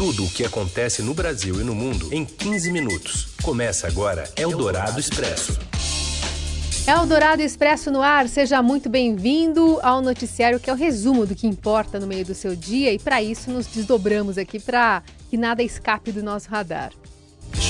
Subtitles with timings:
[0.00, 3.34] Tudo o que acontece no Brasil e no mundo em 15 minutos.
[3.42, 5.58] Começa agora Eldorado Expresso.
[6.88, 11.46] Eldorado Expresso no ar, seja muito bem-vindo ao noticiário que é o resumo do que
[11.46, 15.62] importa no meio do seu dia e para isso nos desdobramos aqui para que nada
[15.62, 16.92] escape do nosso radar.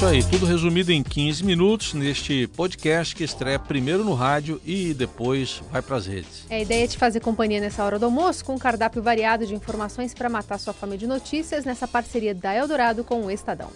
[0.01, 4.95] Isso aí, tudo resumido em 15 minutos neste podcast que estreia primeiro no rádio e
[4.95, 6.47] depois vai para as redes.
[6.49, 9.55] É a ideia de fazer companhia nessa hora do almoço com um cardápio variado de
[9.55, 13.69] informações para matar sua fome de notícias nessa parceria da Eldorado com o Estadão.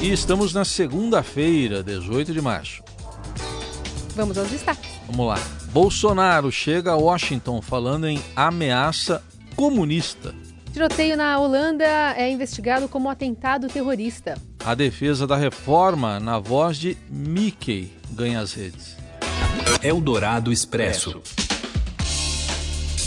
[0.00, 2.80] E estamos na segunda-feira, 18 de março.
[4.14, 4.88] Vamos aos destaques.
[5.08, 5.38] Vamos lá.
[5.72, 9.20] Bolsonaro chega a Washington falando em ameaça
[9.56, 10.32] comunista.
[10.72, 11.84] Tiroteio na Holanda
[12.16, 14.38] é investigado como atentado terrorista.
[14.64, 18.96] A defesa da reforma, na voz de Mickey, ganha as redes.
[19.82, 21.20] Eldorado Expresso.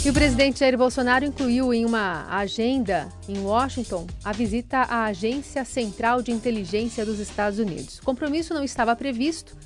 [0.06, 5.66] E o presidente Jair Bolsonaro incluiu em uma agenda em Washington a visita à Agência
[5.66, 7.98] Central de Inteligência dos Estados Unidos.
[7.98, 9.58] O compromisso não estava previsto,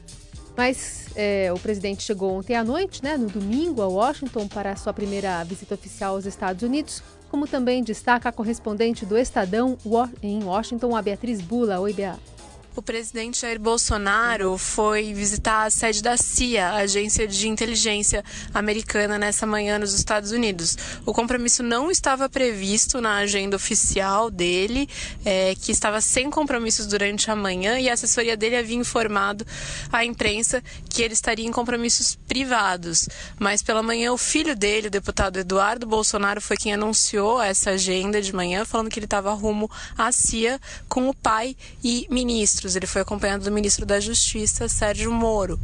[0.55, 4.75] mas é, o presidente chegou ontem à noite, né, no domingo, a Washington, para a
[4.75, 9.77] sua primeira visita oficial aos Estados Unidos como também destaca a correspondente do Estadão
[10.21, 11.79] em Washington, a Beatriz Bula.
[11.79, 12.17] Oi, Bea.
[12.75, 19.17] O presidente Jair Bolsonaro foi visitar a sede da CIA, a agência de inteligência americana,
[19.17, 20.77] nessa manhã nos Estados Unidos.
[21.03, 24.87] O compromisso não estava previsto na agenda oficial dele,
[25.25, 29.45] é, que estava sem compromissos durante a manhã, e a assessoria dele havia informado
[29.91, 33.09] à imprensa que ele estaria em compromissos privados.
[33.39, 38.21] Mas pela manhã, o filho dele, o deputado Eduardo Bolsonaro, foi quem anunciou essa agenda
[38.21, 42.75] de manhã, falando que ele estava rumo à CIA com o pai e ministros ministros.
[42.75, 45.59] Ele foi acompanhado do ministro da Justiça, Sérgio Moro.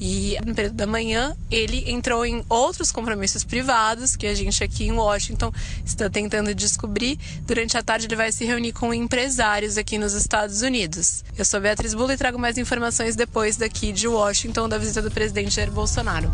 [0.00, 4.84] E no período da manhã, ele entrou em outros compromissos privados que a gente aqui
[4.84, 5.52] em Washington
[5.84, 7.18] está tentando descobrir.
[7.46, 11.24] Durante a tarde, ele vai se reunir com empresários aqui nos Estados Unidos.
[11.36, 15.10] Eu sou Beatriz Bula e trago mais informações depois daqui de Washington da visita do
[15.10, 16.30] presidente Jair Bolsonaro.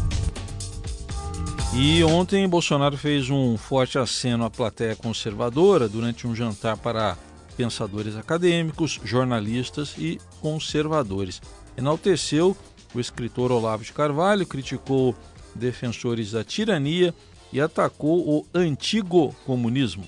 [1.75, 7.19] E ontem Bolsonaro fez um forte aceno à plateia conservadora durante um jantar para
[7.57, 11.41] pensadores acadêmicos, jornalistas e conservadores.
[11.77, 12.57] Enalteceu
[12.95, 15.15] o escritor Olavo de Carvalho, criticou
[15.55, 17.15] defensores da tirania
[17.53, 20.05] e atacou o antigo comunismo.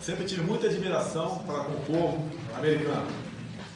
[0.00, 2.24] Sempre tive muita admiração para com o povo
[2.56, 3.06] americano.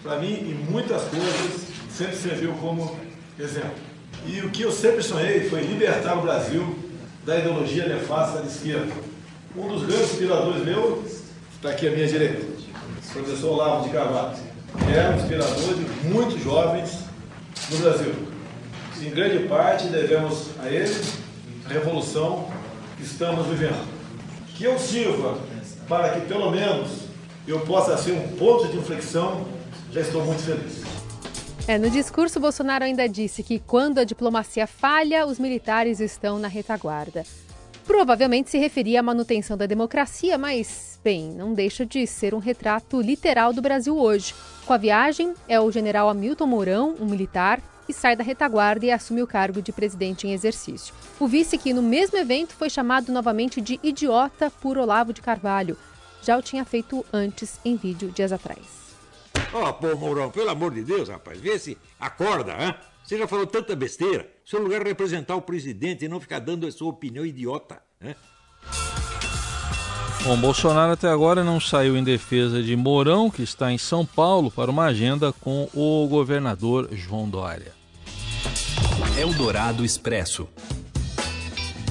[0.02, 2.96] Para mim, em muitas coisas, sempre serviu como
[3.38, 3.92] exemplo.
[4.26, 6.76] E o que eu sempre sonhei foi libertar o Brasil
[7.24, 8.92] da ideologia nefasta da esquerda.
[9.56, 11.22] Um dos grandes inspiradores meus
[11.54, 12.61] está aqui à minha direita
[13.12, 14.36] professor Olavo de Carvalho,
[14.94, 16.98] é um inspirador de muitos jovens
[17.70, 18.14] no Brasil.
[19.00, 20.94] Em grande parte devemos a ele
[21.66, 22.48] a revolução
[22.96, 23.86] que estamos vivendo.
[24.54, 25.38] Que eu sirva
[25.88, 27.02] para que pelo menos
[27.46, 29.46] eu possa ser um ponto de inflexão,
[29.90, 30.82] já estou muito feliz.
[31.66, 36.48] É, no discurso, Bolsonaro ainda disse que quando a diplomacia falha, os militares estão na
[36.48, 37.24] retaguarda.
[37.84, 43.00] Provavelmente se referia à manutenção da democracia, mas Bem, não deixa de ser um retrato
[43.00, 44.32] literal do Brasil hoje.
[44.64, 48.90] Com a viagem, é o general Hamilton Mourão, um militar, que sai da retaguarda e
[48.92, 50.94] assume o cargo de presidente em exercício.
[51.18, 55.76] O vice, que no mesmo evento foi chamado novamente de idiota por Olavo de Carvalho,
[56.22, 58.60] já o tinha feito antes em vídeo dias atrás.
[59.52, 62.74] Ó, oh, pô, Mourão, pelo amor de Deus, rapaz, vê se acorda, hein?
[63.02, 64.30] Você já falou tanta besteira.
[64.44, 68.14] Seu lugar é representar o presidente e não ficar dando a sua opinião idiota, hein?
[70.24, 74.52] Bom, Bolsonaro até agora não saiu em defesa de Mourão, que está em São Paulo,
[74.52, 77.72] para uma agenda com o governador João Dória.
[79.18, 80.48] Eldorado Expresso.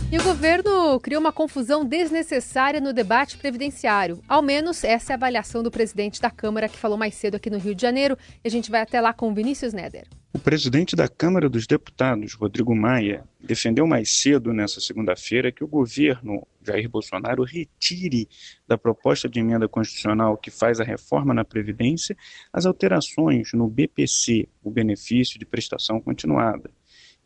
[0.10, 4.24] E o governo criou uma confusão desnecessária no debate previdenciário.
[4.30, 7.50] Ao menos essa é a avaliação do presidente da Câmara, que falou mais cedo aqui
[7.50, 8.18] no Rio de Janeiro.
[8.42, 10.08] E a gente vai até lá com o Vinícius Neder.
[10.34, 15.68] O presidente da Câmara dos Deputados, Rodrigo Maia, defendeu mais cedo nessa segunda-feira que o
[15.68, 18.30] governo Jair Bolsonaro retire
[18.66, 22.16] da proposta de emenda constitucional que faz a reforma na Previdência
[22.54, 26.72] as alterações no BPC, o benefício de prestação continuada,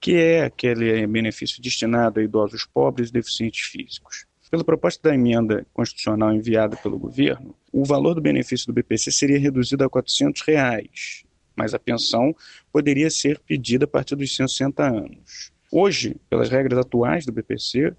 [0.01, 4.25] que é aquele benefício destinado a idosos pobres e deficientes físicos.
[4.49, 9.39] Pela proposta da emenda constitucional enviada pelo governo, o valor do benefício do BPC seria
[9.39, 11.24] reduzido a 400 reais,
[11.55, 12.35] mas a pensão
[12.71, 15.51] poderia ser pedida a partir dos 160 anos.
[15.71, 17.95] Hoje, pelas regras atuais do BPC,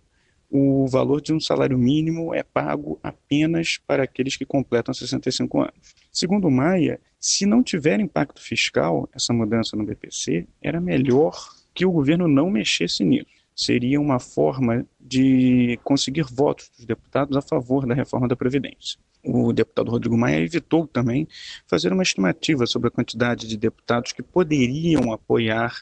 [0.51, 5.95] o valor de um salário mínimo é pago apenas para aqueles que completam 65 anos.
[6.13, 11.35] Segundo Maia, se não tiver impacto fiscal essa mudança no BPC, era melhor
[11.75, 13.27] que o governo não mexesse nisso.
[13.55, 18.99] Seria uma forma de conseguir votos dos deputados a favor da reforma da Previdência.
[19.27, 21.27] O deputado Rodrigo Maia evitou também
[21.67, 25.75] fazer uma estimativa sobre a quantidade de deputados que poderiam apoiar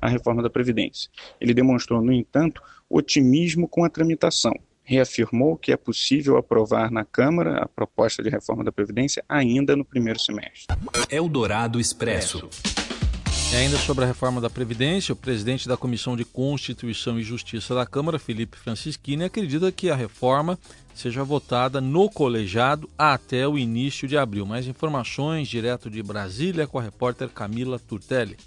[0.00, 1.10] a reforma da Previdência.
[1.40, 4.52] Ele demonstrou, no entanto, otimismo com a tramitação.
[4.84, 9.84] Reafirmou que é possível aprovar na Câmara a proposta de reforma da Previdência ainda no
[9.84, 10.76] primeiro semestre.
[11.08, 12.48] Eldorado Expresso.
[13.52, 17.74] E ainda sobre a reforma da Previdência, o presidente da Comissão de Constituição e Justiça
[17.74, 20.58] da Câmara, Felipe Francischini, acredita que a reforma
[20.94, 24.46] seja votada no colegiado até o início de abril.
[24.46, 28.38] Mais informações direto de Brasília com a repórter Camila Turtelli.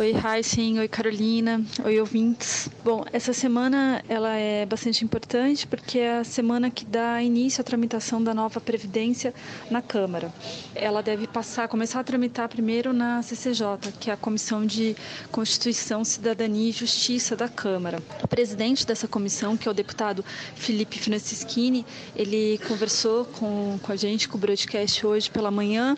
[0.00, 0.78] Oi, Heisen.
[0.78, 1.62] Oi, Carolina.
[1.84, 2.70] Oi, ouvintes.
[2.82, 7.64] Bom, essa semana ela é bastante importante porque é a semana que dá início à
[7.64, 9.34] tramitação da nova Previdência
[9.70, 10.32] na Câmara.
[10.74, 14.96] Ela deve passar, começar a tramitar primeiro na CCJ, que é a Comissão de
[15.30, 18.02] Constituição, Cidadania e Justiça da Câmara.
[18.22, 20.24] O presidente dessa comissão, que é o deputado
[20.54, 21.84] Felipe Francischini,
[22.16, 25.94] ele conversou com, com a gente, com o broadcast hoje pela manhã,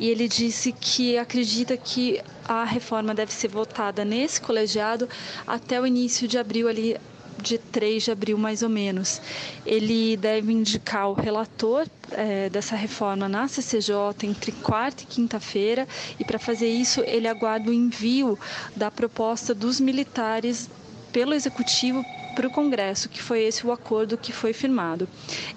[0.00, 5.08] e ele disse que acredita que a reforma deve ser votada nesse colegiado
[5.46, 6.96] até o início de abril ali
[7.42, 9.20] de 3 de abril, mais ou menos.
[9.64, 13.94] Ele deve indicar o relator é, dessa reforma na CCJ
[14.24, 15.86] entre quarta e quinta-feira,
[16.18, 18.38] e para fazer isso, ele aguarda o envio
[18.74, 20.68] da proposta dos militares
[21.12, 22.04] pelo executivo
[22.36, 25.08] para o Congresso, que foi esse o acordo que foi firmado.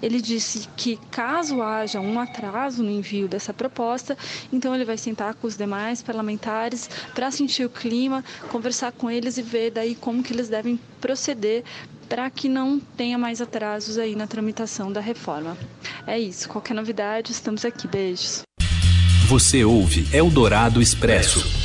[0.02, 4.16] Ele disse que caso haja um atraso no envio dessa proposta,
[4.50, 9.36] então ele vai sentar com os demais parlamentares para sentir o clima, conversar com eles
[9.36, 11.62] e ver daí como que eles devem proceder
[12.08, 15.56] para que não tenha mais atrasos aí na tramitação da reforma.
[16.06, 16.48] É isso.
[16.48, 17.86] Qualquer novidade, estamos aqui.
[17.86, 18.42] Beijos.
[19.28, 21.59] Você ouve Eldorado Expresso.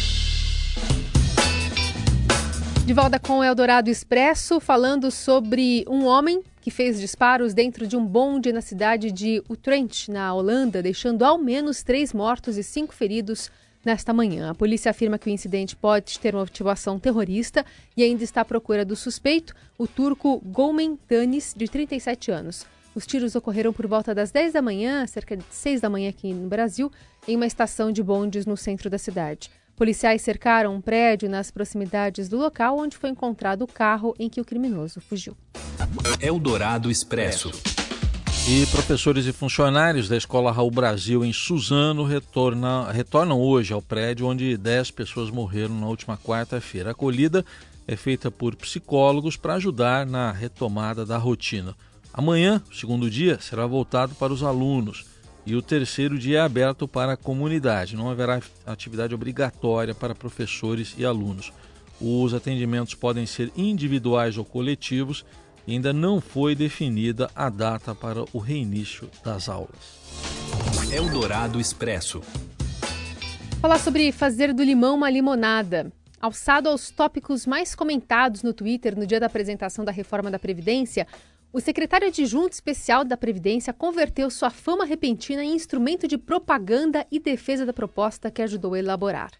[2.86, 7.98] De volta com o Eldorado Expresso, falando sobre um homem que fez disparos dentro de
[7.98, 12.94] um bonde na cidade de Utrecht, na Holanda, deixando ao menos três mortos e cinco
[12.94, 13.50] feridos
[13.84, 14.52] nesta manhã.
[14.52, 17.66] A polícia afirma que o incidente pode ter uma motivação terrorista
[17.98, 22.68] e ainda está à procura do suspeito, o turco Gomen Tanis, de 37 anos.
[22.94, 26.32] Os tiros ocorreram por volta das 10 da manhã, cerca de 6 da manhã aqui
[26.32, 26.92] no Brasil,
[27.28, 29.50] em uma estação de bondes no centro da cidade.
[29.76, 34.40] Policiais cercaram um prédio nas proximidades do local onde foi encontrado o carro em que
[34.40, 35.36] o criminoso fugiu.
[36.22, 37.52] Eldorado Expresso.
[38.48, 44.28] E professores e funcionários da Escola Raul Brasil em Suzano retorna, retornam hoje ao prédio
[44.28, 46.90] onde 10 pessoas morreram na última quarta-feira.
[46.90, 47.44] A acolhida
[47.86, 51.76] é feita por psicólogos para ajudar na retomada da rotina.
[52.14, 55.15] Amanhã, segundo dia, será voltado para os alunos
[55.46, 57.96] e o terceiro dia é aberto para a comunidade.
[57.96, 61.54] Não haverá atividade obrigatória para professores e alunos.
[62.02, 65.24] Os atendimentos podem ser individuais ou coletivos
[65.68, 70.00] e ainda não foi definida a data para o reinício das aulas.
[70.92, 72.22] Eldorado Expresso.
[73.62, 75.92] Falar sobre fazer do limão uma limonada.
[76.22, 81.08] Alçado aos tópicos mais comentados no Twitter no dia da apresentação da reforma da Previdência,
[81.56, 87.18] o secretário adjunto especial da Previdência converteu sua fama repentina em instrumento de propaganda e
[87.18, 89.32] defesa da proposta que ajudou a elaborar.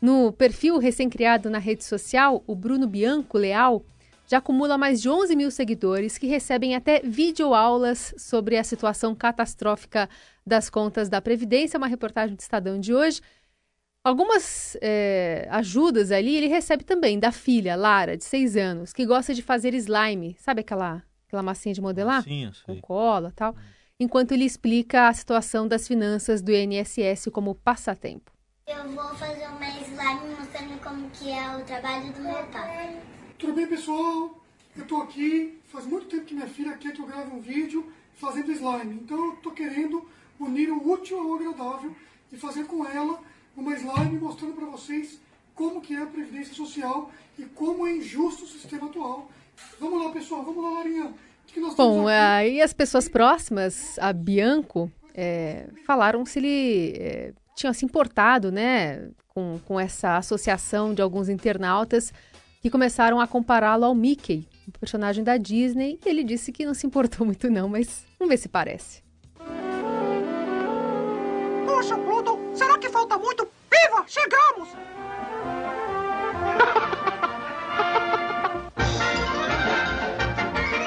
[0.00, 3.86] No perfil recém-criado na rede social, o Bruno Bianco Leal
[4.26, 10.10] já acumula mais de 11 mil seguidores que recebem até videoaulas sobre a situação catastrófica
[10.44, 11.78] das contas da Previdência.
[11.78, 13.20] Uma reportagem do Estadão de hoje.
[14.02, 19.32] Algumas é, ajudas ali ele recebe também da filha, Lara, de 6 anos, que gosta
[19.32, 20.34] de fazer slime.
[20.40, 23.56] Sabe aquela aquela massinha de modelar, massinha, com cola tal,
[23.98, 28.30] enquanto ele explica a situação das finanças do INSS como passatempo.
[28.66, 33.00] Eu vou fazer uma slime mostrando como que é o trabalho do meu pai.
[33.38, 34.38] Tudo bem, pessoal?
[34.76, 37.90] Eu tô aqui, faz muito tempo que minha filha quer que eu grave um vídeo
[38.14, 39.00] fazendo slime.
[39.02, 40.06] Então eu tô querendo
[40.38, 41.96] unir o útil ao agradável
[42.30, 43.18] e fazer com ela
[43.56, 45.18] uma slime mostrando para vocês
[45.54, 49.30] como que é a previdência social e como é injusto o sistema atual
[49.80, 51.12] Vamos lá, pessoal, vamos lá, Larinha.
[51.76, 58.50] Bom, aí as pessoas próximas a Bianco é, falaram se ele é, tinha se importado
[58.50, 62.12] né, com, com essa associação de alguns internautas
[62.60, 66.74] que começaram a compará-lo ao Mickey, um personagem da Disney, e ele disse que não
[66.74, 69.02] se importou muito não, mas vamos ver se parece.
[71.66, 73.48] Poxa, Pluto, será que falta muito?
[73.70, 74.68] Viva, chegamos!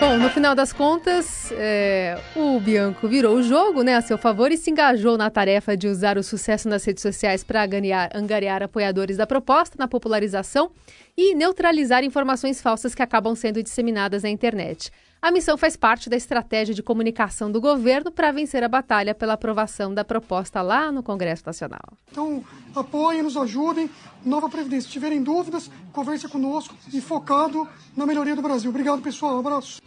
[0.07, 4.51] Bom, no final das contas, é, o Bianco virou o jogo né, a seu favor
[4.51, 8.61] e se engajou na tarefa de usar o sucesso nas redes sociais para angariar, angariar
[8.61, 10.69] apoiadores da proposta na popularização
[11.17, 14.91] e neutralizar informações falsas que acabam sendo disseminadas na internet.
[15.25, 19.33] A missão faz parte da estratégia de comunicação do governo para vencer a batalha pela
[19.33, 21.97] aprovação da proposta lá no Congresso Nacional.
[22.11, 22.43] Então,
[22.75, 23.89] apoiem, nos ajudem.
[24.23, 24.85] Nova Previdência.
[24.85, 27.67] Se tiverem dúvidas, converse conosco e focado
[27.97, 28.69] na melhoria do Brasil.
[28.69, 29.37] Obrigado, pessoal.
[29.37, 29.81] Um abraço.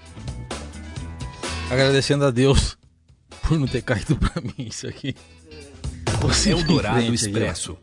[1.71, 2.77] Agradecendo a Deus
[3.41, 5.15] por não ter caído para mim isso aqui.
[6.21, 7.79] Você é o Dourado Expresso.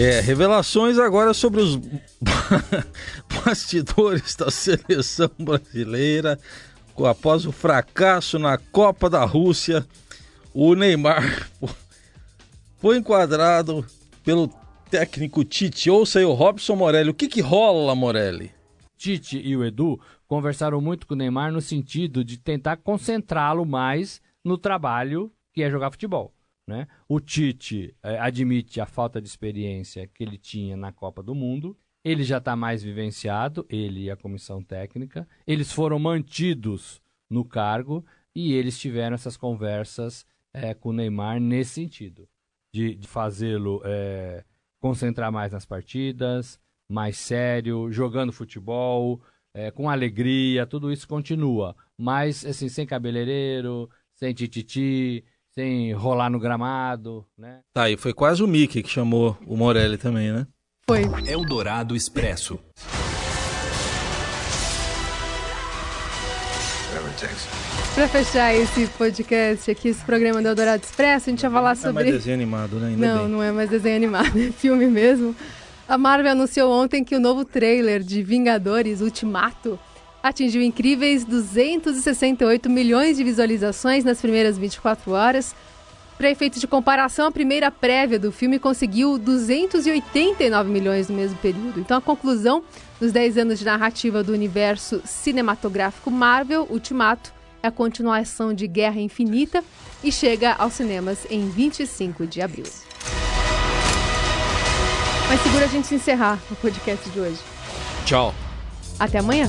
[0.00, 1.74] É, revelações agora sobre os
[3.44, 6.38] bastidores da seleção brasileira.
[7.04, 9.84] Após o fracasso na Copa da Rússia,
[10.54, 11.50] o Neymar
[12.78, 13.84] foi enquadrado
[14.22, 14.48] pelo
[14.88, 15.90] técnico Tite.
[15.90, 17.10] Ouça aí o Robson Morelli.
[17.10, 18.52] O que, que rola, Morelli?
[18.96, 24.22] Tite e o Edu conversaram muito com o Neymar no sentido de tentar concentrá-lo mais
[24.44, 26.32] no trabalho que é jogar futebol.
[26.68, 26.86] Né?
[27.08, 31.74] O Tite é, admite a falta de experiência que ele tinha na Copa do Mundo.
[32.04, 35.26] Ele já está mais vivenciado, ele e a comissão técnica.
[35.46, 41.70] Eles foram mantidos no cargo e eles tiveram essas conversas é, com o Neymar nesse
[41.70, 42.28] sentido,
[42.70, 44.44] de, de fazê-lo é,
[44.78, 49.22] concentrar mais nas partidas, mais sério, jogando futebol,
[49.74, 51.74] com alegria, tudo isso continua.
[51.96, 55.24] Mas, assim, sem cabeleireiro, sem tititi,
[55.58, 57.58] sem rolar no gramado, né?
[57.74, 60.46] Tá, aí foi quase o Mickey que chamou o Morelli também, né?
[60.88, 61.02] Foi.
[61.26, 62.60] É o Dourado Expresso.
[67.92, 71.92] Para fechar esse podcast aqui, esse programa do Eldorado Expresso, a gente vai falar sobre.
[71.92, 72.88] Não é mais desenho animado, né?
[72.90, 73.28] Ainda não, bem.
[73.28, 75.34] não é mais desenho animado, é filme mesmo.
[75.88, 79.76] A Marvel anunciou ontem que o novo trailer de Vingadores Ultimato
[80.22, 85.54] atingiu incríveis 268 milhões de visualizações nas primeiras 24 horas.
[86.16, 91.78] Para efeito de comparação, a primeira prévia do filme conseguiu 289 milhões no mesmo período.
[91.78, 92.64] Então, a conclusão
[92.98, 97.32] dos 10 anos de narrativa do universo cinematográfico Marvel, Ultimato,
[97.62, 99.62] é a continuação de Guerra Infinita
[100.02, 102.66] e chega aos cinemas em 25 de abril.
[105.28, 107.38] Mas segura a gente encerrar o podcast de hoje.
[108.04, 108.34] Tchau.
[108.98, 109.48] Até amanhã.